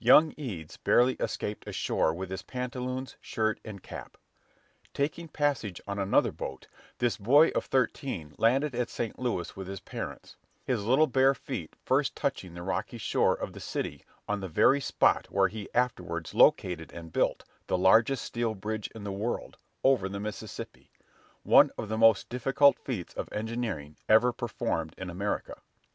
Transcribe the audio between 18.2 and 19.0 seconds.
steel bridge